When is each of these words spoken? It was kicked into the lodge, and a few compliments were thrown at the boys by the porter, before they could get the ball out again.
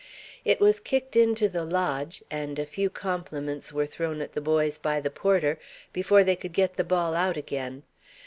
It 0.43 0.59
was 0.59 0.79
kicked 0.79 1.15
into 1.15 1.47
the 1.47 1.63
lodge, 1.63 2.23
and 2.31 2.57
a 2.57 2.65
few 2.65 2.89
compliments 2.89 3.71
were 3.71 3.85
thrown 3.85 4.19
at 4.19 4.31
the 4.31 4.41
boys 4.41 4.79
by 4.79 4.99
the 4.99 5.11
porter, 5.11 5.59
before 5.93 6.23
they 6.23 6.35
could 6.35 6.53
get 6.53 6.75
the 6.75 6.83
ball 6.83 7.13
out 7.13 7.37
again. 7.37 7.83